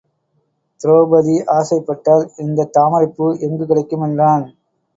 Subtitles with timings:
[0.81, 4.01] திரொபதி ஆசைப்பட்டாள் இந்தத் தாமரைப் பூ எங்குக் கிடைக்கும்?
[4.01, 4.45] என்றான்.